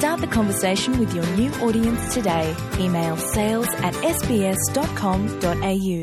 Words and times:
Start 0.00 0.20
the 0.20 0.28
conversation 0.28 0.98
with 0.98 1.14
your 1.14 1.26
new 1.30 1.50
audience 1.60 2.14
today. 2.14 2.44
Email 2.78 3.16
sales 3.28 3.70
at 3.80 3.94
sbs.com.au. 4.10 5.98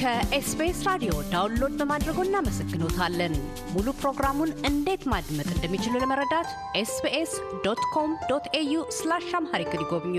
ከ 0.00 0.32
SBS 0.32 0.80
ራዲዮ 0.88 1.12
download 1.32 1.74
በማድረጎ 1.80 2.18
እናመሰግኖታለን። 2.26 3.34
ሙሉ 3.74 3.86
ፕሮግራሙን 4.00 4.50
እንዴት 4.70 5.04
ማድመጥ 5.12 5.46
እንደሚችሉ 5.54 5.94
ለመረዳት 6.02 6.48
SBS 6.80 7.34
dot 7.66 7.82
com 7.94 8.10
dot 8.30 8.48
au 8.60 8.74
slash 8.98 9.28
Amharic 9.40 9.72
ይጎብኙ። 9.76 10.16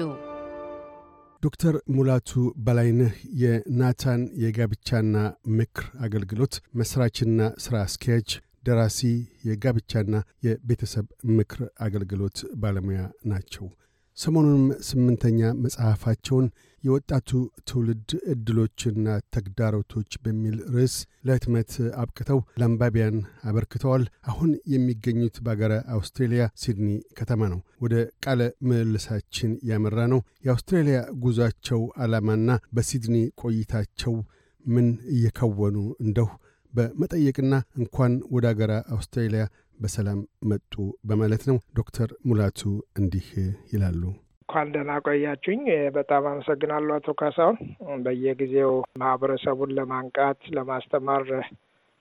ዶክተር 1.43 1.77
ሙላቱ 1.97 2.31
በላይነህ 2.65 3.13
የናታን 3.43 4.23
የጋብቻና 4.43 5.15
ምክር 5.57 5.85
አገልግሎት 6.07 6.55
መስራችና 6.81 7.51
ሥራ 7.65 7.75
አስኪያጅ፣ 7.87 8.29
ደራሲ፣ 8.63 8.99
የጋብቻና 9.47 10.13
የቤተሰብ 10.47 11.07
ምክር 11.37 11.61
አገልግሎት 11.79 12.39
ባለሙያ 12.61 13.01
ናቸው። 13.25 13.65
ሰሞኑንም 14.17 14.65
ስምንተኛ 14.87 15.39
መጽሐፋቸውን 15.63 16.47
የወጣቱ 16.83 17.29
ትውልድ 17.69 18.09
ዕድሎችና 18.33 19.05
ተግዳሮቶች 19.35 20.11
በሚል 20.23 20.57
ርዕስ 20.73 20.95
ለህትመት 21.27 21.71
አብቅተው 22.01 22.39
ለአንባቢያን 22.59 23.17
አበርክተዋል። 23.43 24.03
አሁን 24.23 24.51
የሚገኙት 24.73 25.37
በአገረ 25.45 25.73
አውስትሬልያ 25.95 26.45
ሲድኒ 26.63 26.89
ከተማ 27.19 27.49
ነው። 27.53 27.61
ወደ 27.81 27.95
ቃለ 28.25 28.41
ምልልሳችን 28.67 29.53
ያመራ 29.71 30.05
ነው 30.13 30.21
የአውስትሬልያ 30.45 30.99
ጉዟቸው 31.23 31.83
ዓላማና 32.03 32.47
በሲድኒ 32.73 33.17
ቆይታቸው 33.43 34.15
ምን 34.65 34.85
እየከወኑ 35.13 35.77
እንደሁ 36.03 36.29
በመጠየቅና 36.73 37.53
እንኳን 37.79 38.13
ወደ 38.35 38.47
አገረ 38.49 38.73
አውስትሬልያ 38.93 39.43
በሰላም 39.79 40.19
መጡ 40.51 40.73
በማለት 41.09 41.43
ነው። 41.49 41.57
ዶክተር 41.79 42.09
ሙላቱ 42.25 42.61
እንዲህ 42.99 43.27
ይላሉ። 43.73 44.01
እንኳን 44.43 44.71
ደህና 44.73 44.93
ቆያችሁኝ። 45.05 45.61
በጣም 45.95 46.23
አመሰግናለሁ 46.31 46.93
አቶ 46.95 47.13
ካሳሁን። 47.19 47.57
በየጊዜው 48.05 48.73
ማህበረሰቡን 49.01 49.75
ለማንቃት 49.77 50.41
ለማስተማር 50.57 51.23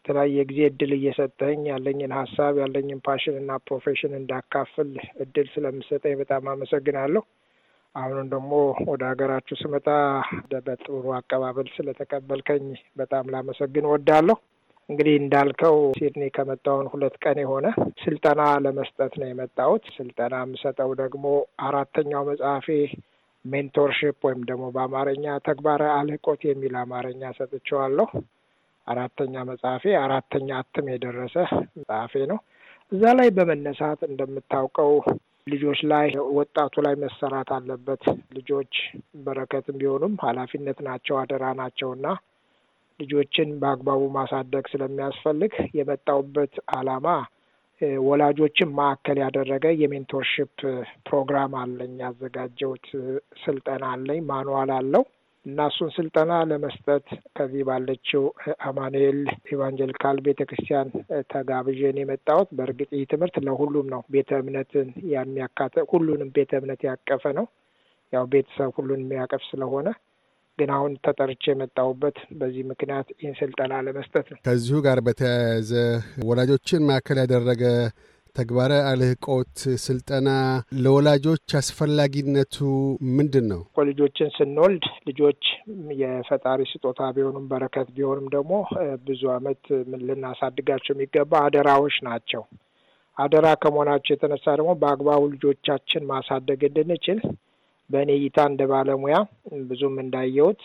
የተለያየ 0.04 0.44
ጊዜ 0.50 0.60
እድል 0.68 0.92
እየሰጠኝ 0.96 1.60
ያለኝን 1.70 2.12
ሀሳብ 2.18 2.54
ያለኝን 2.62 3.00
passion 3.06 3.36
እና 3.40 3.58
profession 3.66 4.12
እንዳካፍል 4.18 4.90
እድል 5.24 5.46
ስለምትሰጠኝ 5.52 6.14
በጣም 6.22 6.48
አመሰግናለሁ። 6.52 7.22
አሁንም 7.94 8.26
ደግሞ 8.32 8.52
ወደ 8.90 9.02
ሀገራችሁ 9.10 9.56
ስመጣ 9.62 9.86
በጥሩ 10.60 11.04
አቀባበል 11.16 11.68
ስለተቀበልከኝ 11.74 12.66
በጣም 12.96 13.30
ላመሰግን 13.34 13.88
እወዳለሁ። 13.88 14.36
እንግዲህ 14.88 15.14
እንዳልከው 15.18 15.76
ሲድኒ 15.98 16.24
ከመጣሁኝ 16.36 16.86
ሁለት 16.92 17.14
ቀን 17.24 17.38
የሆነ 17.42 17.66
ስልጠና 18.02 18.42
ለመስጠት 18.64 19.12
ነው 19.20 19.28
የመጣሁት። 19.28 19.84
ስልጠና 19.96 20.34
የምሰጠው 20.42 20.90
ደግሞ 21.00 21.24
አራተኛው 21.66 22.22
መጽሐፌ 22.30 22.66
mentorship 23.44 24.18
ወይም 24.26 24.40
ደግሞ 24.50 24.64
በአማርኛ 24.74 25.26
ተግባረ 25.46 25.82
አልህቆት 25.96 26.42
የሚል 26.48 26.74
አማርኛ 26.82 27.30
ሰጥቼዋለሁ። 27.38 28.08
አራተኛ 28.86 29.34
መጽሐፌ 29.50 29.84
አራተኛ 30.02 30.50
እትም 30.62 30.86
የደረሰ 30.92 31.36
መጽሐፌ 31.76 32.22
ነው። 32.32 32.38
እዛ 32.92 33.04
ላይ 33.18 33.28
በመነሳት 33.36 34.00
እንደምታውቀው 34.08 34.92
ልጆች 35.46 35.80
ላይ 35.92 36.08
ወጣቱ 36.36 36.74
ላይ 36.86 36.94
መሰራት 37.02 37.48
አለበት። 37.56 38.02
ልጆች 38.36 38.74
በረከትም 39.24 39.78
ቢሆኑም 39.80 40.14
ኃላፊነት 40.24 40.78
ናቸው፣ 40.88 41.16
አደራ 41.22 41.44
ናቸውና 41.60 42.06
ልጆችን 43.02 43.48
በአግባቡ 43.60 44.02
ማሳደግ 44.16 44.64
ስለሚያስፈልግ 44.72 45.54
የመጣውበት 45.78 46.54
ዓላማ 46.76 47.06
ወላጆችን 48.02 48.74
ማዕከል 48.76 49.18
ያደረገ 49.22 49.64
የ 49.80 49.92
mentorship 49.92 50.52
ፕሮግራም 51.08 51.54
አለኝ። 51.60 51.94
ያዘጋጀሁት 52.02 52.86
ስልጠና 53.42 53.84
አለኝ፣ 53.94 54.20
manual 54.28 54.70
አለው 54.76 55.04
እና 55.46 55.60
እሱን 55.70 55.88
ስልጠና 55.94 56.32
ለመስጠት 56.50 57.06
ከዚህ 57.36 57.62
ባለችው 57.68 58.22
አማኑኤል 58.66 59.18
ኤቫንጀሊካል 59.52 60.18
ቤተ 60.26 60.40
ክርስቲያን 60.48 60.90
ተጋብዤን 61.32 61.98
የመጣሁት። 62.00 62.50
በእርግጥ 62.58 62.88
ይህ 62.96 63.08
ትምህርት 63.12 63.38
ለሁሉም 63.46 63.88
ነው። 63.94 64.02
ቤተ 64.14 64.38
እምነትን 64.42 64.86
የሚያካተ 65.14 65.84
ሁሉንም 65.92 66.30
ቤተ 66.36 66.52
እምነት 66.60 66.82
ያቀፈ 66.88 67.24
ነው። 67.38 67.46
ያው 68.12 68.24
ቤተሰብ 68.32 68.70
ሁሉን 68.78 69.02
የሚያቀፍ 69.04 69.42
ስለሆነ 69.50 69.88
ግን 70.58 70.70
አሁን 70.74 70.92
ተጠርቼ 71.04 71.44
የመጣሁበት 71.50 72.16
በዚህ 72.40 72.64
ምክንያት 72.70 73.08
ይህን 73.16 73.36
ስልጠና 73.38 73.74
ለመስጠት 73.86 74.26
ነው። 74.32 74.38
ከዚሁ 74.46 74.78
ጋር 74.86 74.98
በተያያዘ 75.06 75.70
ወላጆችን 76.24 76.86
ማዕከል 76.88 77.20
ያደረገ 77.22 77.62
ተግባረ 78.36 78.72
አልህቆት 78.90 79.54
ስልጠና 79.82 80.28
ለወላጆች 80.82 81.54
አስፈላጊነቱ 81.58 82.56
ምንድን 83.16 83.46
ነው? 83.50 83.60
ልጆችን 83.88 84.28
ስንወልድ 84.36 84.84
ልጆች 85.08 85.42
የፈጣሪ 86.00 86.60
ስጦታ 86.70 87.10
ቢሆኑም 87.16 87.48
በረከት 87.50 87.88
ቢሆኑም 87.96 88.28
ደግሞ 88.36 88.52
ብዙ 89.06 89.22
ዓመት 89.36 89.62
ልናሳድጋቸው 90.08 90.92
የሚገባ 90.94 91.42
አደራዎች 91.46 91.96
ናቸው። 92.08 92.44
አደራ 93.16 93.46
ከመሆናቸው 93.62 94.12
የተነሳ 94.14 94.44
ደግሞ 94.58 94.72
በአግባቡ 94.80 95.22
ልጆቻችን 95.34 96.08
ማሳደግ 96.10 96.60
እንድንችል 96.68 97.18
በእኔ 97.90 98.10
እይታ 98.18 98.38
እንደ 98.50 98.62
ባለሙያ 98.70 99.16
ብዙም 99.68 99.96
እንዳየሁት 100.02 100.62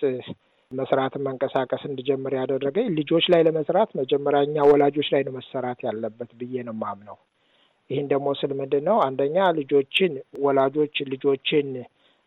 መስራትን 0.72 1.24
መንቀሳቀስ 1.28 1.84
እንድጀምር 1.90 2.34
ያደረገኝ 2.40 2.88
ልጆች 2.98 3.26
ላይ 3.34 3.42
ለመስራት 3.48 3.90
መጀመሪያ 4.00 4.40
እኛ 4.48 4.66
ወላጆች 4.72 5.08
ላይ 5.14 5.22
ነው 5.28 5.34
መሰራት 5.38 5.80
ያለበት 5.88 6.32
ብዬ 6.40 6.64
ነው 6.68 6.76
የማምነው። 6.76 7.18
ይህን 7.90 8.08
ደግሞ 8.12 8.28
ስል 8.40 8.52
ምንድን 8.60 8.84
ነው 8.88 8.98
አንደኛ 9.06 9.38
ልጆችን 9.60 10.14
ወላጆች 10.46 10.96
ልጆችን 11.12 11.68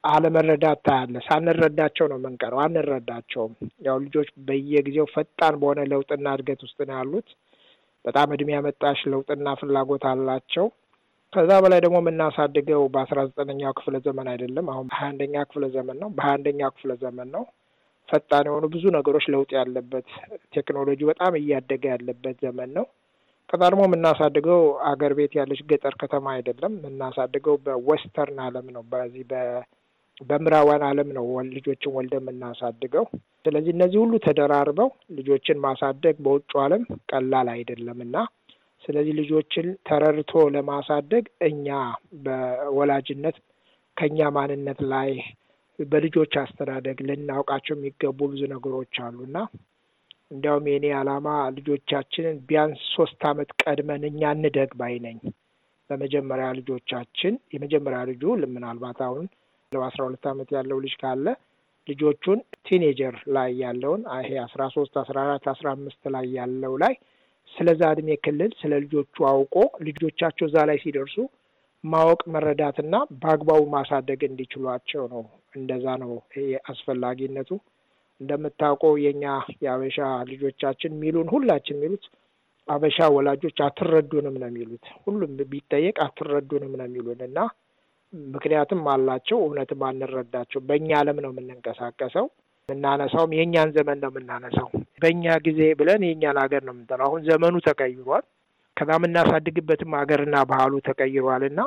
አለመረዳት 0.04 0.78
ታያለ። 0.86 1.16
ሳንረዳቸው 1.26 2.06
ነው 2.10 2.18
የምንቀረው፣ 2.18 2.60
አንረዳቸውም። 2.64 3.52
ያው 3.86 3.96
ልጆች 4.04 4.28
በየጊዜው 4.46 5.06
ፈጣን 5.14 5.54
በሆነ 5.60 5.80
ለውጥና 5.90 6.28
እድገት 6.36 6.62
ውስጥ 6.66 6.78
ነው 6.88 6.96
ያሉት። 6.98 7.28
በጣም 8.04 8.28
እድሜ 8.36 8.50
ያመጣሽ 8.56 9.00
ለውጥና 9.12 9.48
ፍላጎት 9.60 10.04
አላቸው። 10.12 10.66
ከዛ 11.32 11.50
በላይ 11.64 11.80
ደግሞ 11.84 11.96
የምናሳድገው 12.00 12.82
በአስራ 12.94 13.18
ዘጠነኛው 13.28 13.72
ክፍለ 13.78 13.96
ዘመን 14.06 14.28
አይደለም። 14.32 14.68
አሁን 14.72 14.86
በሀያ 14.88 15.08
አንደኛ 15.12 15.42
ክፍለ 15.48 15.64
ዘመን 15.74 15.96
ነው። 16.02 16.08
በሀያ 16.16 16.32
አንደኛው 16.36 16.70
ክፍለ 16.76 16.92
ዘመን 17.02 17.28
ነው 17.34 17.44
ፈጣን 18.08 18.46
የሆኑ 18.48 18.64
ብዙ 18.72 18.84
ነገሮች 18.96 19.24
ለውጥ 19.32 19.50
ያለበት 19.58 20.08
ቴክኖሎጂ 20.54 21.00
በጣም 21.10 21.32
እያደገ 21.40 21.84
ያለበት 21.92 22.36
ዘመን 22.46 22.70
ነው። 22.78 22.86
ከዛ 23.48 23.62
ደግሞ 23.70 23.84
የምናሳድገው 23.86 24.60
አገር 24.90 25.12
ቤት 25.18 25.32
ያለች 25.38 25.60
ገጠር 25.70 25.94
ከተማ 26.02 26.26
አይደለም። 26.34 26.72
የምናሳድገው 26.78 27.54
በዌስተርን 27.64 28.40
ዓለም 28.44 28.66
ነው። 28.76 28.82
በዚህ 28.92 29.24
በምዕራባውያን 30.20 30.84
ዓለም 30.88 31.08
ነው 31.16 31.26
ልጆችን 31.52 31.94
ወልደ 31.96 32.14
የምናሳድገው። 32.20 33.04
ስለዚህ 33.44 33.72
እነዚህ 33.76 33.98
ሁሉ 34.02 34.14
ተደራርበው 34.24 34.88
ልጆችን 35.18 35.62
ማሳደግ 35.64 36.16
በውጭ 36.26 36.52
ዓለም 36.64 36.82
ቀላል 37.10 37.48
አይደለም 37.54 38.00
እና 38.06 38.16
ስለዚህ 38.84 39.14
ልጆችን 39.18 39.66
ተረድቶ 39.88 40.42
ለማሳደግ 40.54 41.24
እኛ 41.48 41.68
በወላጅነት 42.24 43.36
ከእኛ 43.96 44.28
ማንነት 44.36 44.80
ላይ 44.92 45.10
በልጆች 45.78 46.32
አስተዳደግ 46.42 46.98
ልናውቃቸው 47.08 47.74
የሚገቡ 47.76 48.18
ብዙ 48.32 48.42
ነገሮች 48.54 48.94
አሉና 49.06 49.36
እንዲያውም 50.30 50.66
የእኔ 50.70 50.86
ዓላማ 50.98 51.28
ልጆቻችንን 51.56 52.36
ቢያንስ 52.48 52.82
ሶስት 52.96 53.22
ዓመት 53.30 53.50
ቀድመን 53.62 54.02
እኛ 54.10 54.22
እንደግ 54.36 54.72
ባይ 54.80 54.96
ነኝ። 55.06 55.18
በመጀመሪያ 55.90 56.48
ልጆቻችን 56.58 57.34
የመጀመሪያ 57.54 58.00
ልጁ 58.10 58.22
ምናልባት 58.52 58.98
አሁን 59.06 59.24
አስራ 59.72 60.00
ሁለት 60.06 60.24
ዓመት 60.30 60.48
ያለው 60.56 60.78
ልጅ 60.84 60.94
ካለ 61.00 61.26
ልጆቹን 61.86 62.38
ቲኔጀር 62.66 63.14
ላይ 63.36 63.50
ያለውን 63.62 64.02
ይሄ 64.18 64.30
አስራ 64.44 64.62
ሶስት 64.74 64.94
አስራ 65.02 65.16
አራት 65.24 65.44
አስራ 65.52 65.66
አምስት 65.76 66.02
ላይ 66.14 66.26
ያለው 66.38 66.74
ላይ 66.82 66.94
ስለዛ 67.54 67.82
እድሜ 67.92 68.10
ክልል 68.24 68.52
ስለ 68.60 68.72
ልጆቹ 68.84 69.24
አውቆ 69.30 69.54
ልጆቻቸው 69.86 70.46
እዛ 70.48 70.56
ላይ 70.68 70.78
ሲደርሱ 70.82 71.16
ማወቅ 71.84 72.20
መረዳትና 72.32 72.94
በአግባቡ 73.20 73.60
ማሳደግ 73.74 74.20
እንዲችሏቸው 74.28 75.04
ነው። 75.12 75.22
እንደዛ 75.56 75.86
ነው 76.02 76.10
አስፈላጊነቱ። 76.70 77.50
እንደምታውቀው 78.20 78.94
የኛ 79.02 79.24
የአበሻ 79.62 79.98
ልጆቻችን 80.30 80.98
ሚሉን 81.02 81.28
ሁላችን 81.34 81.78
የሚሉት 81.78 82.04
አበሻ 82.68 82.98
ወላጆች 83.14 83.58
አትረዱንም 83.66 84.34
ነው 84.40 84.48
የሚሉት። 84.50 84.84
ሁሉም 85.04 85.30
ቢጠየቅ 85.52 85.96
አትረዱንም 86.04 86.74
ነው 86.80 86.86
የሚሉን 86.88 87.22
እና 87.28 87.38
ምክንያትም 88.32 88.82
አላቸው። 88.92 89.38
እውነትም 89.42 89.82
አንረዳቸው። 89.88 90.60
በእኛ 90.68 90.90
ዓለም 91.00 91.18
ነው 91.24 91.32
የምንንቀሳቀሰው። 91.32 92.26
የምናነሳውም 92.70 93.34
የእኛን 93.36 93.70
ዘመን 93.76 93.98
ነው 94.02 94.10
የምናነሳው። 94.12 94.68
በእኛ 95.02 95.34
ጊዜ 95.46 95.60
ብለን 95.78 96.02
የእኛን 96.06 96.38
ሀገር 96.42 96.62
ነው 96.66 96.74
የምንጠራው። 96.74 97.08
አሁን 97.08 97.22
ዘመኑ 97.28 97.56
ተቀይሯል። 97.66 98.24
ከዛ 98.76 98.90
የምናሳድግበትም 98.98 99.94
ሀገርና 99.98 100.36
ባህሉ 100.50 100.74
ተቀይሯል 100.86 101.44
እና 101.48 101.60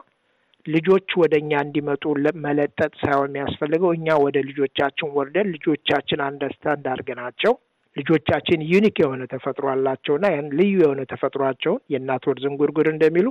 ልጆች 0.66 1.10
ወደ 1.22 1.34
እኛ 1.42 1.54
እንዲመጡ 1.66 2.04
መለጠጥ 2.46 2.92
ሳይሆን 3.02 3.30
የሚያስፈልገው 3.30 3.92
እኛ 3.96 4.16
ወደ 4.24 4.38
ልጆቻችን 4.50 5.14
ወርደን 5.18 5.48
ልጆቻችን 5.56 6.20
አንደርስታንድ 6.28 6.86
አድርገናቸው 6.92 7.54
ልጆቻችን 7.98 8.60
unique 8.70 8.98
የሆነ 9.02 9.24
ተፈጥሮ 9.34 9.66
አላቸውና 9.74 10.26
ያን 10.34 10.48
ልዩ 10.60 10.76
የሆነ 10.84 11.02
ተፈጥሯቸውን 11.12 11.82
የእናት 11.94 12.24
ሆድ 12.30 12.38
ዝንጉርጉር 12.44 12.88
እንደሚሉ 12.94 13.28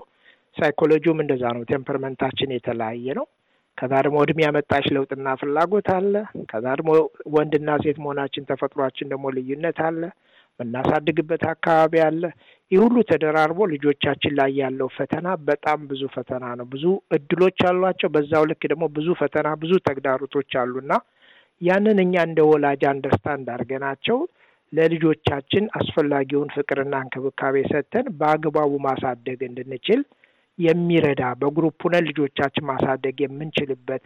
ሳይኮሎጂውም 0.56 1.22
እንደዛ 1.24 1.44
ነው። 1.56 1.62
temperament 1.70 2.21
ኣችን 2.21 2.54
የተለያየ 2.56 3.14
ነው። 3.18 3.26
ከዛ 3.78 3.92
ደግሞ 4.04 4.18
እድሜ 4.24 4.40
ያመጣሽ 4.44 4.86
ለውጥና 4.94 5.28
ፍላጎት 5.40 5.88
አለ። 5.94 6.14
ከዛ 6.50 6.64
ደግሞ 6.78 6.90
ወንድና 7.34 7.70
ሴት 7.84 7.98
መሆናችን 8.02 8.48
ተፈጥሯችን 8.50 9.10
ደግሞ 9.12 9.32
ልዩነት 9.36 9.78
አለ። 9.86 10.02
የምናሳድግበት 10.60 11.42
አካባቢ 11.52 11.94
አለ። 12.06 12.22
ይህ 12.70 12.80
ሁሉ 12.82 12.96
ተደራርቦ 13.10 13.60
ልጆቻችን 13.72 14.32
ላይ 14.38 14.50
ያለው 14.60 14.88
ፈተና 14.96 15.28
በጣም 15.48 15.80
ብዙ 15.90 16.02
ፈተና 16.14 16.44
ነው። 16.58 16.66
ብዙ 16.74 16.84
እድሎች 17.16 17.60
አሏቸው። 17.70 18.10
በዛው 18.14 18.44
ልክ 18.50 18.62
ደግሞ 18.72 18.86
ብዙ 18.96 19.08
ፈተና፣ 19.20 19.48
ብዙ 19.62 19.72
ተግዳሮቶች 19.88 20.52
አሉና 20.62 20.92
ያንን 21.60 21.98
እኛ 22.04 22.14
እንደ 22.28 22.40
ወላጅ 22.50 22.82
understand 22.90 23.48
አድርገናቸው 23.54 24.18
ለልጆቻችን 24.72 25.64
አስፈላጊውን 25.78 26.52
ፍቅርና 26.54 26.94
እንክብካቤ 27.04 27.56
ሰጥተን 27.70 28.06
በአግባቡ 28.20 28.72
ማሳደግ 28.86 29.40
እንድንችል 29.48 30.00
የሚረዳ 30.58 31.22
በ 31.40 31.51
group 31.51 31.78
ሆነን 31.84 32.06
ልጆቻችን 32.08 32.66
ማሳደግ 32.66 33.16
የምንችልበት 33.20 34.04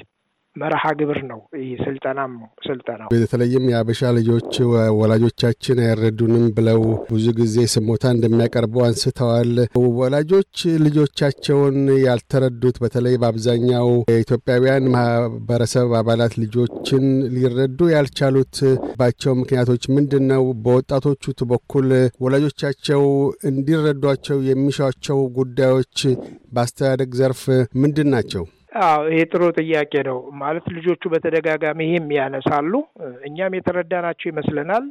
መርሃ 0.56 0.82
ግብር 0.98 1.18
ነው። 1.30 1.40
ስልጠናም 1.82 2.32
ስልጠናው 2.66 3.08
በተለይም 3.14 3.64
የአበሻ 3.70 4.10
ልጆች 4.18 4.52
ወላጆቻችን 5.00 5.80
አይረዱንም 5.84 6.44
ብለው 6.56 6.80
ብዙ 7.10 7.26
ጊዜ 7.38 7.66
ስሞታ 7.74 8.04
እንደሚያቀርቡ 8.14 8.74
አንስተዋል። 8.86 9.52
ወላጆች 9.98 10.54
ልጆቻቸውን 10.86 11.76
ያልተረዱት 12.06 12.78
በተለይ 12.84 13.16
በአብዛኛው 13.22 13.88
የኢትዮጵያውያን 14.12 14.90
ማህበረሰብ 14.96 15.94
አባላት 16.00 16.34
ልጆችን 16.42 17.04
ሊረዱ 17.36 17.90
ያልቻሉባቸው 17.94 19.34
ምክንያቶች 19.40 19.84
ምንድን 19.96 20.26
ነው? 20.32 20.44
በወጣቶቹ 20.64 21.22
በኩል 21.52 21.88
ወላጆቻቸው 22.20 23.02
እንዲረዷቸው 23.50 24.38
የሚሿቸው 24.48 25.18
ጉዳዮች 25.38 25.98
በአስተዳደግ 26.52 27.10
ዘርፍ 27.20 27.42
ምንድን 27.76 28.10
ናቸው? 28.14 28.44
አዎ 28.78 29.00
ይሄ 29.08 29.20
ጥሩ 29.30 29.42
ጥያቄ 29.58 29.92
ነው። 30.08 30.18
ማለት 30.40 30.66
ልጆቹ 30.76 31.02
በተደጋጋሚ 31.12 31.80
ይህም 31.86 32.08
ያነሳሉ። 32.16 32.72
እኛም 33.28 33.56
የተረዳናቸው 33.56 34.26
ይመስለናል፣ 34.30 34.84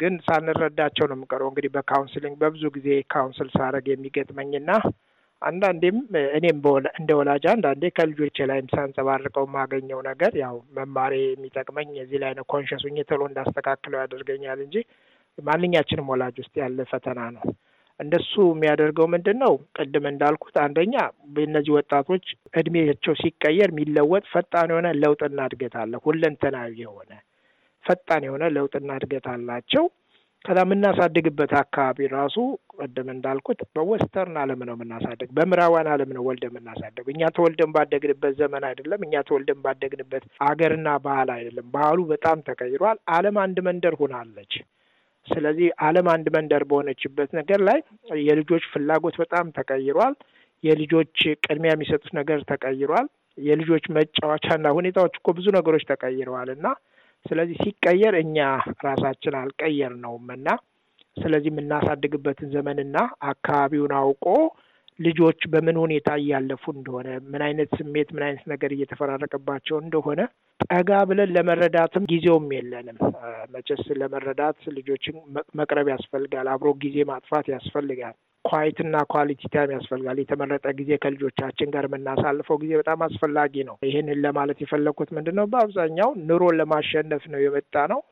ግን 0.00 0.14
ሳንረዳቸው 0.26 1.06
ነው 1.10 1.16
የምንቀረው። 1.18 1.50
እንግዲህ 1.50 1.72
በ 1.76 1.86
counseling 1.86 2.36
በብዙ 2.42 2.64
ጊዜ 2.76 2.88
counsel 3.14 3.50
ሳረግ 3.56 3.88
የሚገጥመኝና 3.92 4.70
አንዳንዴም 5.42 5.96
እኔም 6.36 6.60
እንደ 6.94 7.10
ወላጅ 7.18 7.44
አንዳንዴ 7.52 7.84
ከልጆቼ 7.96 8.46
ላይም 8.50 8.68
ሳንጸባርቀው 8.72 9.46
የማገኘው 9.48 10.00
ነገር 10.08 10.32
ያው 10.42 10.56
መማሩ 10.76 11.14
የሚጠቅመኝ 11.24 11.90
እዚህ 12.04 12.20
ላይ 12.24 12.32
ነው። 12.38 12.46
conscious 12.52 12.84
ቶሎ 13.10 13.22
እንዳስተካክለው 13.30 14.00
ያደርገኛል 14.02 14.60
እንጂ 14.66 14.76
ማንኛችንም 15.38 16.10
ወላጅ 16.12 16.36
ውስጥ 16.42 16.54
ያለ 16.62 16.80
ፈተና 16.90 17.20
ነው። 17.36 17.44
እንደሱ 18.00 18.32
የሚያደርገው 18.48 19.06
ምንድን 19.12 19.38
ነው? 19.42 19.52
ቅድም 19.76 20.06
እንዳልኩት 20.10 20.56
አንደኛ 20.62 20.94
እነዚህ 21.44 21.72
ወጣቶች 21.76 22.24
እድሜያቸው 22.60 23.14
ሲቀየር 23.20 23.70
የሚለወጥ 23.72 24.24
ፈጣን 24.32 24.70
የሆነ 24.72 24.88
ለውጥና 25.00 25.40
እድገት 25.48 25.76
አለ። 25.82 26.00
ሁለንተናዊ 26.06 26.72
የሆነ 26.82 27.12
ፈጣን 27.84 28.24
የሆነ 28.26 28.44
ለውጥና 28.54 28.90
እድገት 28.98 29.26
አላቸው። 29.32 29.84
ከዛ 30.44 30.58
የምናሳድግበት 30.64 31.52
አካባቢ 31.60 32.06
ራሱ 32.14 32.36
ቅድም 32.76 33.08
እንዳልኩት 33.12 33.60
በወስተርን 33.74 34.36
ዓለም 34.42 34.60
ነው 34.68 34.74
የምናሳድግ፣ 34.76 35.28
በምዕራባን 35.36 35.88
ዓለም 35.92 36.10
ነው 36.16 36.22
ወልደ 36.26 36.44
የምናሳድግ። 36.48 37.06
እኛ 37.12 37.30
ተወልደን 37.36 37.70
ባደግንበት 37.76 38.34
ዘመን 38.40 38.64
አይደለም። 38.70 39.04
እኛ 39.06 39.22
ተወልደን 39.28 39.60
ባደግንበት 39.64 40.24
አገርና 40.48 40.96
ባህል 41.06 41.30
አይደለም። 41.36 41.68
ባህሉ 41.76 41.98
በጣም 42.12 42.44
ተቀይሯል። 42.48 42.98
ዓለም 43.14 43.38
አንድ 43.44 43.58
መንደር 43.68 43.96
ሆናለች። 44.00 44.52
ስለዚህ 45.26 45.68
ዓለም 45.82 46.06
አንድ 46.12 46.26
መንደር 46.34 46.62
በሆነችበት 46.70 47.30
ነገር 47.38 47.60
ላይ 47.68 47.78
የልጆች 48.24 48.64
ፍላጎት 48.72 49.16
በጣም 49.22 49.52
ተቀይሯል። 49.56 50.14
የልጆች 50.64 51.16
ቅድሚያ 51.44 51.70
የሚሰጡት 51.74 52.12
ነገር 52.18 52.38
ተቀይሯል። 52.50 53.06
የልጆች 53.38 53.84
መጫወቻና 53.96 54.66
ሁኔታዎች 54.76 55.14
እኮ 55.18 55.30
ብዙ 55.32 55.46
ነገሮች 55.56 55.84
ተቀይረዋል 55.90 56.50
እና 56.54 56.66
ስለዚህ 57.26 57.56
ሲቀየር 57.62 58.14
እኛ 58.20 58.38
ራሳችን 58.86 59.34
አልቀየር 59.40 59.92
ነውም 60.02 60.28
እና 60.36 60.48
ስለዚህ 61.16 61.50
የምናሳድግበትን 61.52 62.48
ዘመንና 62.54 62.96
አካባቢውን 63.26 63.92
አውቆ 64.00 64.26
ልጆች 64.98 65.40
በምን 65.52 65.76
ሁኔታ 65.82 66.08
እያለፉ 66.20 66.64
እንደሆነ 66.74 67.08
ምን 67.30 67.42
አይነት 67.46 67.70
ስሜት 67.78 68.08
ምን 68.14 68.24
አይነት 68.26 68.44
ነገር 68.52 68.70
እየተፈራረቀባቸው 68.74 69.76
እንደሆነ 69.80 70.20
ጠጋ 70.66 70.90
ብለን 71.08 71.32
ለመረዳትም 71.36 72.04
ጊዜውም 72.10 72.46
የለንም። 72.56 72.98
መቼስ 73.54 73.82
ለመረዳት 74.00 74.60
ልጆችን 74.76 75.16
መቅረብ 75.60 75.88
ያስፈልጋል። 75.94 76.48
አብሮ 76.52 76.70
ጊዜ 76.84 76.96
ማጥፋት 77.10 77.48
ያስፈልጋል። 77.54 78.14
quiet 78.44 78.76
ና 78.76 78.96
quality 79.12 79.42
time 79.52 79.70
ያስፈልጋል። 79.74 80.18
የተመረጠ 80.20 80.66
ጊዜ 80.80 80.90
ከልጆቻችን 81.02 81.70
ጋር 81.74 81.84
የምናሳልፈው 81.88 82.56
ጊዜ 82.62 82.72
በጣም 82.80 83.04
አስፈላጊ 83.06 83.64
ነው። 83.68 83.76
ይህንን 83.86 84.18
ለማለት 84.24 84.58
የፈለግኩት 84.62 85.10
ምንድን 85.16 85.36
ነው? 85.40 85.46
በአብዛኛው 85.52 86.10
ኑሮን 86.28 86.58
ለማሸነፍ 86.60 87.24
ነው 87.34 87.40
የመጣ 87.44 87.74
ነው። 87.92 88.02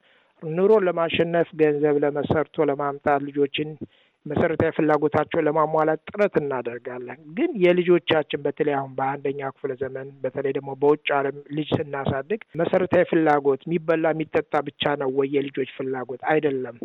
ኑሮን 0.43 0.87
ለማሸነፍ 0.89 1.49
ገንዘብ 1.61 1.97
ሰርቶ 2.05 2.65
ለማምጣት 2.71 3.21
ልጆችን 3.27 3.69
መሰረታዊ 4.27 4.71
ፍላጎታቸውን 4.77 5.47
ለማሟላት 5.47 6.01
ጥረት 6.09 6.35
እናደርጋለን። 6.41 7.21
ግን 7.39 7.51
የልጆቻችን 7.63 8.43
በተለይ 8.45 8.75
አሁን 8.79 8.93
በሃያ 8.99 9.22
አንደኛ 9.22 9.51
ክፍለ 9.55 9.73
ዘመን 9.81 10.09
በተለይ 10.23 10.53
ደግሞ 10.59 10.73
በውጭ 10.83 11.07
ዓለም 11.19 11.39
ልጅ 11.57 11.71
ስናሳድግ 11.79 12.43
መሰረታዊ 12.61 13.05
ፍላጎት 13.13 13.63
የሚበላ 13.67 14.13
የሚጠጣ 14.15 14.55
ብቻ 14.69 14.95
ነው 15.03 15.11
ወይ 15.19 15.31
የልጆች 15.37 15.71
ፍላጎት? 15.79 16.21
አይደለም። 16.33 16.77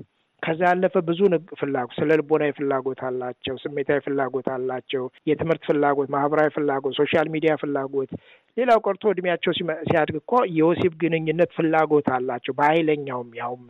ከዛ 0.44 0.60
ያለፈ 0.70 0.96
ብዙ 1.08 1.20
ፍላጎት 1.60 1.94
ስነ 1.98 2.10
ልቦናዊ 2.20 2.52
ፍላጎት 2.58 3.00
አላቸው፣ 3.08 3.56
ስሜታዊ 3.64 4.00
ፍላጎት 4.06 4.48
አላቸው፣ 4.56 5.04
የትምህርት 5.30 5.64
ፍላጎት፣ 5.70 6.10
ማህበራዊ 6.16 6.50
ፍላጎት፣ 6.58 6.94
social 7.00 7.28
media 7.34 7.54
ፍላጎት። 7.62 8.12
ሌላው 8.58 8.80
ቀርቶ 8.86 9.04
እድሜያቸው 9.12 9.54
ሲያድግ 9.88 10.16
እኮ 10.22 10.34
የወሲብ 10.58 10.94
ግንኙነት 11.04 11.52
ፍላጎት 11.58 12.10
አላቸው 12.18 12.56
በኃይለኛውም 12.60 13.32
ያውም 13.40 13.66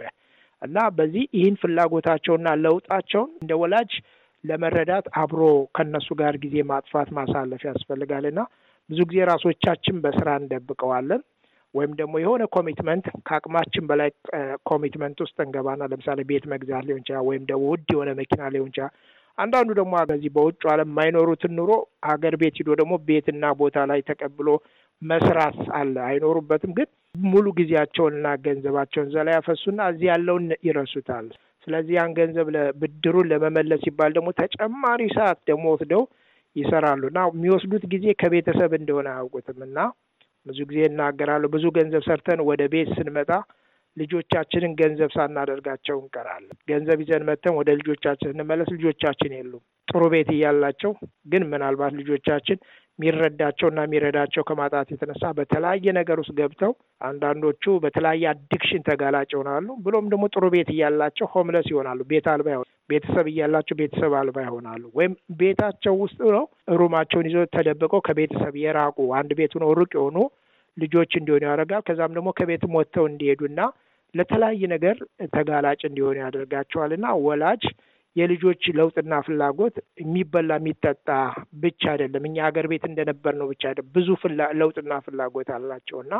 እና 0.61 0.77
በዚህ 0.97 1.23
ይህን 1.37 1.55
ፍላጎታቸውና 1.61 2.49
ለውጣቸውን 2.63 3.31
እንደ 3.41 3.53
ወላጅ 3.61 3.91
ለመረዳት 4.43 5.05
አብሮ 5.21 5.41
ከነሱ 5.75 6.07
ጋር 6.21 6.35
ጊዜ 6.43 6.55
ማጥፋት 6.71 7.09
ማሳለፍ 7.17 7.61
ያስፈልጋል 7.69 8.25
እና 8.31 8.39
ብዙ 8.89 8.99
ጊዜ 9.09 9.19
ራሳችንን 9.31 9.95
በስራ 10.03 10.29
እንደብቀዋለን 10.41 11.21
ወይም 11.73 11.91
ደግሞ 11.99 12.15
የሆነ 12.21 12.43
commitment 12.55 13.05
ከአቅማችን 13.27 13.87
በላይ 13.89 14.09
commitment 14.69 15.17
ውስጥ 15.23 15.37
እንገባና 15.45 15.83
ለምሳሌ 15.91 16.19
ቤት 16.29 16.45
መግዛት 16.53 16.85
ሊሆን 16.87 17.01
ይችላል፣ 17.03 17.23
ወይም 17.29 17.43
ደግሞ 17.49 17.63
ውድ 17.71 17.87
የሆነ 17.93 18.11
መኪና 18.21 18.43
ሊሆን 18.53 18.69
ይችላል። 18.71 18.93
አንዳንዱ 19.37 19.69
ደግሞ 19.79 19.95
በዚህ 20.09 20.29
በውጭ 20.35 20.61
ዓለም 20.73 20.89
የማይኖሩትን 20.91 21.51
ኑሮ 21.57 21.71
አገር 22.11 22.35
ቤት 22.41 22.55
ሂዶ 22.61 22.69
ደግሞ 22.79 22.93
ቤትና 23.09 23.51
ቦታ 23.59 23.83
ላይ 23.91 23.99
ተቀብሎ 24.07 24.47
መስራት 25.01 25.59
አለ። 25.77 25.95
አይኖሩበትም፣ 26.07 26.71
ግን 26.77 26.87
ሙሉ 27.15 27.45
ጊዜያቸውንና 27.59 28.27
ገንዘባቸውን 28.45 29.07
እዛ 29.09 29.17
ላይ 29.27 29.35
ያፈሱና 29.37 29.79
እዚህ 29.91 30.07
ያለውን 30.11 30.45
ይረሱታል። 30.67 31.27
ስለዚህ 31.67 31.93
ያን 31.97 32.11
ገንዘብ 32.17 32.47
ብድሩን 32.81 33.29
ለመመለስ 33.31 33.79
ሲባል 33.85 34.11
ደግሞ 34.17 34.29
ተጨማሪ 34.39 35.01
ሰዓት 35.15 35.39
ደግሞ 35.49 35.65
ወስደው 35.73 36.03
ይሰራሉ 36.55 37.01
እና 37.11 37.21
የሚወስዱት 37.31 37.83
ጊዜ 37.93 38.05
ከቤተሰብ 38.21 38.71
እንደሆነ 38.77 39.07
አያውቁትም 39.13 39.59
እና 39.67 39.79
ብዙ 40.45 40.59
ጊዜ 40.69 40.81
እናገራለሁ። 40.89 41.49
ብዙ 41.55 41.65
ገንዘብ 41.77 42.03
ሰርተን 42.07 42.41
ወደ 42.49 42.61
ቤት 42.73 42.89
ስንመጣ 42.97 43.31
ልጆቻችንን 43.97 44.73
ገንዘብ 44.79 45.09
ሳናደርጋቸው 45.13 45.95
እንቀራለን። 46.01 46.57
ገንዘብ 46.69 46.99
ይዘን 47.03 47.23
መተን 47.29 47.53
ወደ 47.59 47.69
ልጆቻችን 47.79 48.31
ስንመለስ 48.31 48.69
ልጆቻችን 48.75 49.31
የሉም። 49.37 49.61
ጥሩ 49.87 50.01
ቤት 50.13 50.29
እያላቸው 50.35 50.91
ግን 51.31 51.43
ምናልባት 51.51 51.93
ልጆቻችን 51.99 52.57
የሚረዳቸውና 52.99 53.79
የሚረዳቸው 53.85 54.43
ከማጣት 54.47 54.87
የተነሳ 54.93 55.23
በተለያየ 55.37 55.93
ነገር 55.97 56.17
ውስጥ 56.21 56.33
ገብተው 56.39 56.71
አንዳንዶቹ 57.01 57.73
በተለያየ 57.83 58.23
አዲክሽን 58.31 58.85
ተጋላጭ 58.87 59.29
ይሆናሉ። 59.35 59.67
ብሎም 59.85 60.05
ደግሞ 60.13 60.25
ጥሩ 60.33 60.45
ቤት 60.55 60.69
እያላቸው 60.75 61.27
ሆምለስ 61.33 61.67
ይሆናሉ። 61.71 61.99
ቤት 62.11 62.27
አልባ 62.33 62.47
ይሆናሉ። 62.51 62.71
ቤተሰብ 62.89 63.25
እያላቸው 63.31 63.75
ቤተሰብ 63.79 64.13
አልባ 64.19 64.37
ይሆናሉ። 64.45 64.83
ወይም 64.97 65.13
ቤታቸው 65.39 65.95
ውስጥ 66.03 66.19
ነው 66.35 66.45
ሩማቸውን 66.77 67.27
ይዘው 67.29 67.45
ተደብቀው 67.55 68.01
ከቤተሰብ 68.07 68.55
የራቁ 68.63 69.07
አንድ 69.19 69.33
ቤት 69.39 69.53
ሆነው 69.57 69.73
ሩቅ 69.79 69.91
የሆኑ 69.97 70.17
ልጆች 70.77 71.11
እንዲሆኑ 71.19 71.43
ያደርጋል። 71.49 71.83
ከዛም 71.87 72.15
ደግሞ 72.17 72.31
ከቤትም 72.39 72.75
ወጥተው 72.79 73.05
እንዲሄዱና 73.09 73.59
ለተለያየ 74.15 74.63
ነገር 74.73 74.97
ተጋላጭ 75.33 75.79
እንዲሆኑ 75.87 76.17
ያደርጋቸዋል 76.23 76.91
እና 76.97 77.07
ወላጅ 77.25 77.63
የልጆች 78.17 78.63
ለውጥና 78.77 79.13
ፍላጎት 79.25 79.75
የሚበላ 80.01 80.53
የሚጠጣ 80.59 81.07
ብቻ 81.61 81.83
አይደለም። 81.93 82.23
እኛ 82.29 82.37
ሀገር 82.47 82.65
ቤት 82.71 82.83
እንደነበር 82.89 83.33
ነው 83.39 83.47
ብቻ 83.51 83.63
አይደለም። 83.69 83.91
ብዙ 83.97 84.09
ለውጥና 84.59 84.93
ፍላጎት 85.05 85.49
አላቸው 85.57 85.99
እና 86.05 86.13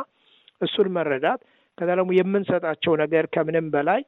እሱን 0.60 0.88
መረዳት 0.96 1.40
ከዛ 1.78 1.88
ደግሞ 1.98 2.12
የምንሰጣቸው 2.14 2.92
ነገር 3.02 3.24
ከምንም 3.34 3.66
በላይ 3.74 4.00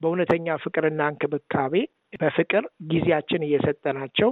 በእውነተኛ 0.00 0.56
ፍቅርና 0.64 1.02
እንክብካቤ 1.10 1.74
በፍቅር 2.20 2.64
ጊዜያችን 2.90 3.46
እየሰጠናቸው 3.46 4.30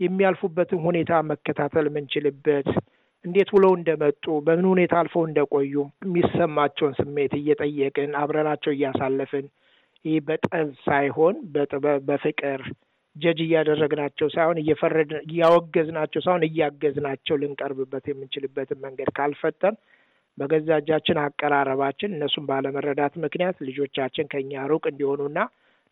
የሚያልፉበትን 0.00 0.80
ሁኔታ 0.86 1.12
መከታተል 1.30 1.86
የምንችልበት 1.88 2.68
እንዴት 3.24 3.48
ውለው 3.54 3.72
እንደመጡ 3.78 4.24
በምን 4.46 4.66
ሁኔታ 4.70 4.94
አልፈው 5.00 5.24
እንደቆዩ 5.26 5.72
የሚሰማቸውን 6.04 6.94
ስሜት 7.00 7.32
እየጠየቅን 7.40 8.12
አብረናቸው 8.20 8.72
እያሳለፍን 8.76 9.46
ይህ 10.04 10.18
በጠብ 10.28 10.68
ሳይሆን 10.84 11.36
በፍቅር 12.08 12.60
ጀጅ 13.16 13.38
እያደረግናቸው 13.44 14.26
ሳይሆን 14.34 14.58
እየፈረድ 14.62 15.12
እያወገዝናቸው 15.26 16.20
ሳይሆን 16.24 16.44
እያገዝናቸው 16.48 17.38
ልንቀርብበት 17.42 18.04
የምንችልበትን 18.10 18.78
መንገድ 18.84 19.08
ካልፈጠን 19.16 19.74
በገዛ 20.38 20.68
እጃችን 20.80 21.18
አቀራረባችን 21.22 22.14
እነሱን 22.16 22.44
ባለመረዳት 22.50 23.14
ምክንያት 23.24 23.56
ልጆቻችን 23.68 24.30
ከኛ 24.32 24.62
ሩቅ 24.70 24.84
እንዲሆኑና 24.90 25.38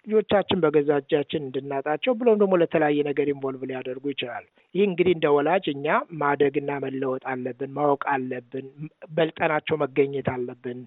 ልጆቻችን 0.07 0.63
በገዛ 0.63 0.91
እጃችን 1.01 1.43
እንድናጣቸው 1.45 2.13
ብሎም 2.19 2.39
ደግሞ 2.41 2.55
ለተለያየ 2.61 3.01
ነገር 3.09 3.27
involve 3.33 3.63
ሊያደርጉ 3.71 4.05
ይችላሉ። 4.13 4.45
ይህ 4.75 4.85
እንግዲህ 4.87 5.13
እንደ 5.17 5.27
ወላጅ 5.37 5.65
እኛ 5.73 5.87
ማደግና 6.21 6.71
መለወጥ 6.85 7.23
አለብን፣ 7.33 7.73
ማወቅ 7.79 8.03
አለብን፣ 8.15 8.69
ስልጠና 9.17 9.79
መገኘት 9.83 10.29
አለብን 10.35 10.81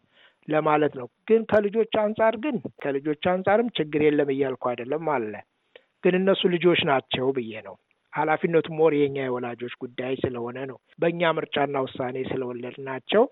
ለማለት 0.48 0.94
ነው። 1.00 1.08
ግን 1.28 1.42
ከልጆች 1.52 1.94
አንጻር 2.04 2.36
ግን 2.44 2.56
ከልጆች 2.84 3.24
አንጻርም 3.34 3.70
ችግር 3.78 4.02
የለም 4.06 4.30
እያልኩ 4.34 4.64
አይደለም 4.72 5.08
አለ። 5.16 5.34
ግን 6.04 6.16
እነሱ 6.20 6.42
ልጆች 6.54 6.80
ናቸው 6.90 7.28
ብዬ 7.38 7.54
ነው። 7.68 7.76
ኃላፊነቱ 8.14 8.68
more 8.78 8.94
የኛ 8.98 9.18
የወላጆች 9.24 9.74
ጉዳይ 9.82 10.14
ስለሆነ 10.24 10.58
ነው። 10.72 10.78
በእኛ 11.02 11.32
ምርጫና 11.38 11.76
ውሳኔ 11.86 12.18
ስለወለድናቸው 12.32 13.24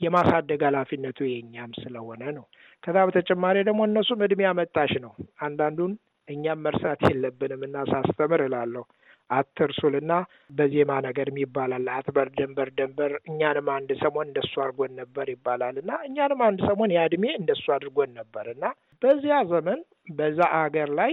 የማሳደግ 0.00 0.60
ኃላፊነቱ 0.68 1.18
የእኛም 1.26 1.72
ስለሆነ 1.82 2.22
ነው። 2.36 2.44
ከዛ 2.82 2.96
በተጨማሪ 3.08 3.56
ደግሞ 3.68 3.80
እነሱም 3.88 4.24
እድሜ 4.26 4.42
አመጣሽ 4.50 4.92
ነው። 5.04 5.12
አንዳንዱን 5.46 5.92
እኛም 6.28 6.62
መርሳት 6.66 7.02
የለብንም 7.08 7.62
እና 7.66 7.76
ሳስተምር 7.92 8.40
እላለሁ 8.46 8.82
አትርሱልና 9.30 10.12
በዜማ 10.52 10.92
ነገር 11.06 11.28
ይባላል። 11.36 11.86
አትበር 11.96 12.28
ደንበር 12.38 12.70
ደንበር 12.78 13.12
እኛንም 13.28 13.68
አንድ 13.76 13.90
ሰሞን 14.02 14.28
እንደሱ 14.28 14.54
አድርጎን 14.64 14.92
ነበር 15.00 15.28
ይባላል 15.34 15.76
እና 15.82 15.92
እኛንም 16.08 16.42
አንድ 16.48 16.60
ሰሞን 16.68 16.92
ያ 16.96 17.02
እንደሱ 17.38 17.64
አድርጎን 17.76 18.12
ነበር 18.20 18.48
እና 18.54 18.64
በዚያ 19.02 19.38
ዘመን 19.52 19.80
በዛ 20.16 20.40
አገር 20.58 20.90
ላይ 20.98 21.12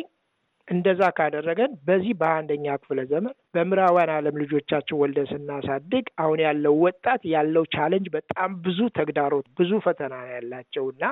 እንደዛ 0.68 1.02
ካደረገን 1.18 1.72
በዚህ 1.88 2.14
በአንደኛ 2.20 2.76
ክፍለ 2.82 3.00
ዘመን 3.12 3.34
በምዕራባውያን 3.54 4.12
ዓለም 4.16 4.36
ልጆቻችን 4.42 5.00
ወልደን 5.02 5.28
ስናሳድግ 5.32 6.06
አሁን 6.24 6.40
ያለው 6.46 6.76
ወጣት 6.84 7.22
ያለው 7.34 7.64
ቻለንጅ 7.76 8.08
በጣም 8.16 8.52
ብዙ 8.66 8.80
ተግዳሮት፣ 9.00 9.48
ብዙ 9.60 9.72
ፈተና 9.86 10.14
ያላቸው 10.34 10.86
እና 10.94 11.04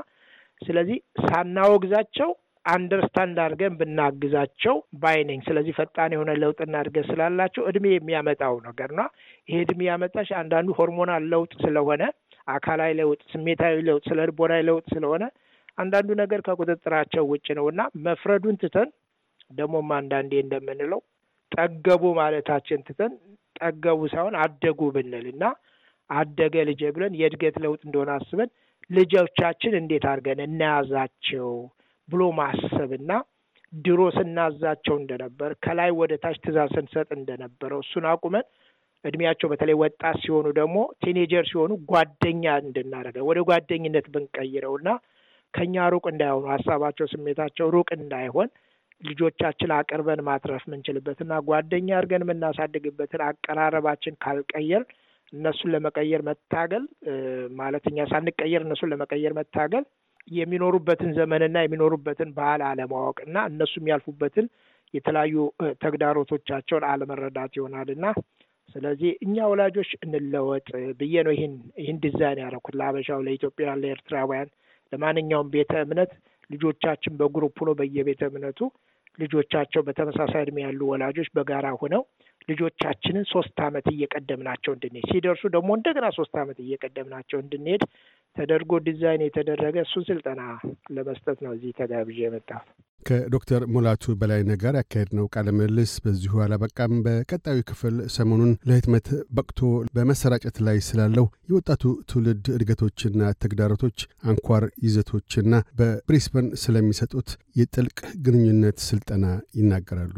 ስለዚህ 0.61 0.97
ሳናወግዛቸው 1.25 2.29
understand 2.65 3.37
አድርገን 3.43 3.77
ብናግዛቸው 3.79 4.75
ባይ 5.01 5.19
ስለዚህ 5.47 5.73
ፈጣን 5.77 6.13
የሆነ 6.15 6.31
ለውጥና 6.41 6.75
እድገት 6.83 7.05
ስላላቸው 7.09 7.63
እድሜ 7.69 7.85
የሚያመጣው 7.93 8.55
ነገር 8.67 8.89
ነው። 8.99 9.07
ይሄ 9.47 9.59
እድሜ 9.65 9.81
ያመጣሽ 9.89 10.29
አንዳንዱ 10.41 10.75
hormonal 10.79 11.23
ለውጥ 11.33 11.53
ስለሆነ 11.63 12.03
አካላዊ 12.47 12.91
ለውጥ፣ 12.99 13.21
ስሜታዊ 13.31 13.75
ለውጥ፣ 13.87 14.03
ስነ 14.09 14.19
ልቦናዊ 14.29 14.61
ለውጥ 14.69 14.85
ስለሆነ 14.93 15.23
አንዳንዱ 15.77 16.09
ነገር 16.21 16.39
ከቁጥጥራቸው 16.47 17.23
ውጭ 17.31 17.47
ነው 17.59 17.65
እና 17.71 17.81
መፍረዱን 18.05 18.55
ትተን 18.63 18.89
ደግሞም 19.51 19.89
አንዳንዴ 19.97 20.33
እንደምንለው 20.43 21.01
ጠገቡ 21.51 22.03
ማለታችን 22.19 22.83
ትተን 22.87 23.13
ጠገቡ 23.59 23.99
ሳይሆን 24.11 24.35
አደጉ 24.43 24.81
ብንል 24.95 25.25
እና 25.33 25.43
አደገ 26.09 26.55
ልጄ 26.69 26.81
ብለን 26.95 27.13
የእድገት 27.19 27.55
ለውጥ 27.63 27.81
እንደሆነ 27.87 28.11
አስበን 28.17 28.49
ልጆቻችን 28.89 29.73
እንዴት 29.79 30.05
አድርገን 30.11 30.39
እንያዛቸው 30.45 31.49
ብሎ 32.09 32.23
ማሰብና 32.39 33.11
ድሮ 33.73 34.01
ስናዛቸው 34.15 34.95
እንደነበር 34.99 35.51
ከላይ 35.65 35.91
ወደ 35.99 36.13
ታች 36.23 36.37
ትእዛዝ 36.43 36.71
ስንሰጥ 36.75 37.09
እንደነበረው 37.17 37.81
እሱን 37.83 38.05
አቁመን 38.11 38.45
እድሜያቸው 39.03 39.47
በተለይ 39.51 39.75
ወጣት 39.81 40.15
ሲሆኑ 40.23 40.47
ደግሞ 40.57 40.77
teenager 41.03 41.43
ሲሆኑ 41.51 41.73
ጓደኛ 41.91 42.45
እንድናደርገው 42.63 43.27
ወደ 43.29 43.41
ጓደኝነት 43.49 44.07
ብንቀይረውና 44.15 44.89
ከኛ 45.53 45.85
ሩቅ 45.93 46.05
እንዳይሆኑ 46.11 46.45
ሀሳባቸው፣ 46.53 47.05
ስሜታቸው 47.13 47.67
ሩቅ 47.75 47.87
እንዳይሆን 47.97 48.49
ልጆቻችን 49.01 49.71
አቅርበን 49.75 50.21
ማትረፍ 50.27 50.63
የምንችልበትና 50.67 51.33
ጓደኛ 51.49 51.89
አድርገን 51.99 52.25
የምናሳድግበትን 52.25 53.21
አቀራረባችን 53.27 54.19
ካልቀየር 54.23 54.83
እነሱን 55.33 55.71
ለመቀየር 55.73 56.21
መታገል 56.29 56.83
ማለት 57.59 57.83
እኛ 57.91 58.07
ሳንቀየር 58.11 58.61
እነሱን 58.65 58.91
ለመቀየር 58.93 59.33
መታገል 59.39 59.85
የሚኖሩበትን 60.37 61.11
ዘመንና 61.17 61.57
የሚኖሩበትን 61.63 62.29
ባህል 62.37 62.61
አለማወቅና 62.69 63.37
እነሱ 63.51 63.73
የሚያልፉበትን 63.79 64.47
የተለያዩ 64.93 65.35
ተግዳሮቶቻቸውን 65.83 66.85
አለመረዳት 66.91 67.51
ይሆናልና 67.57 68.05
ስለዚህ 68.75 69.11
እኛ 69.25 69.35
ወላጆች 69.51 69.91
እንለወጥ 70.05 70.67
ብዬ 70.99 71.15
ነው 71.27 71.33
ይህን 71.35 71.53
ይህን 71.81 71.97
ዲዛይን 72.03 72.41
ያደረኩት 72.43 72.75
ለሀበሻው፣ 72.79 73.23
ለኢትዮጵያውያን፣ 73.27 73.81
ለኤርትራውያን፣ 73.83 74.49
ለማንኛውም 74.91 75.49
ቤተ 75.55 75.73
እምነት 75.85 76.11
ልጆቻችን 76.49 77.17
በ 77.19 77.30
group 77.30 77.57
ሆኖ 77.61 77.71
በየቤተ 77.79 78.21
እምነቱ 78.29 78.59
ልጆቻቸው 79.19 79.81
በተመሳሳይ 79.87 80.41
እድሜ 80.45 80.57
ያሉ 80.65 80.81
ወላጆች 80.91 81.29
በጋራ 81.37 81.67
ሆነው 81.81 82.01
ልጆቻችንን 82.49 83.25
ሶስት 83.31 83.57
አመት 83.65 83.87
እየቀደምናቸው 83.93 84.71
እንድንሄድ 84.75 85.07
ሲደርሱ 85.11 85.43
ደግሞ 85.55 85.69
እንደገና 85.77 86.07
ሶስት 86.17 86.35
አመት 86.43 86.57
እየቀደምናቸው 86.63 87.37
እንድንሄድ 87.43 87.83
ተደርጎ 88.35 88.71
ዲዛይን 88.85 89.21
የተደረገ 89.25 89.75
እሱን 89.83 90.03
ስልጠና 90.09 90.41
ለመስጠት 90.95 91.39
ነው 91.45 91.51
እዚህ 91.55 91.71
ተጋብዤ 91.79 92.19
የመጣሁት። 92.23 92.69
ከዶክተር 93.03 93.61
ሙላቱ 93.73 94.13
በላይነህ 94.21 94.57
ጋር 94.63 94.73
ያካሄድነው 94.79 95.29
ቃለ 95.33 95.49
ምልልስ 95.57 95.91
በዚሁ 96.05 96.41
አላበቃም። 96.45 96.93
በቀጣዩ 97.05 97.59
ክፍል 97.69 97.95
ሰሞኑን 98.15 98.51
ለህትመት 98.69 99.07
በቅቶ 99.35 99.59
በመሰራጨት 99.95 100.57
ላይ 100.67 100.79
ስላለው 100.89 101.27
የወጣቱ 101.49 101.83
ትውልድ 102.11 102.47
እድገቶችና 102.55 103.31
ተግዳሮቶች 103.43 103.99
አንኳር 104.31 104.65
ይዘቶችና 104.85 105.51
በብሪስበን 105.79 106.49
ስለሚሰጡት 106.63 107.31
የጥልቅ 107.55 107.97
ግንኙነት 108.27 108.79
ስልጠና 108.89 109.25
ይናገራሉ። 109.59 110.17